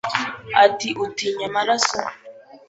ati: 0.65 0.87
“utinya 1.05 1.45
amaraso?” 1.49 1.99